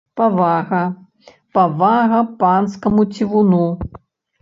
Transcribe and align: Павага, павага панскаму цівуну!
Павага, 0.19 0.79
павага 1.59 2.25
панскаму 2.43 3.01
цівуну! 3.15 3.65